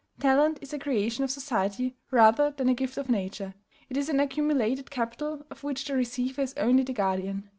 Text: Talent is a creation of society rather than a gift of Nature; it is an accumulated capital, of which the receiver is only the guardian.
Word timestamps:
Talent 0.19 0.57
is 0.63 0.73
a 0.73 0.79
creation 0.79 1.23
of 1.23 1.29
society 1.29 1.95
rather 2.09 2.49
than 2.49 2.67
a 2.67 2.73
gift 2.73 2.97
of 2.97 3.07
Nature; 3.07 3.53
it 3.87 3.95
is 3.95 4.09
an 4.09 4.19
accumulated 4.19 4.89
capital, 4.89 5.45
of 5.51 5.63
which 5.63 5.85
the 5.85 5.95
receiver 5.95 6.41
is 6.41 6.55
only 6.57 6.81
the 6.81 6.91
guardian. 6.93 7.47